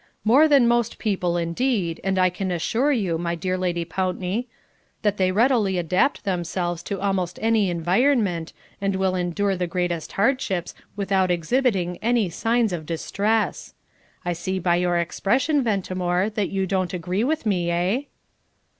[0.25, 4.47] "More than most people indeed, and I can assure you, my dear Lady Pountney,
[5.03, 8.51] that they readily adapt themselves to almost any environment,
[8.81, 13.75] and will endure the greatest hardships without exhibiting any signs of distress.
[14.25, 18.01] I see by your expression, Ventimore, that you don't agree with me, eh?"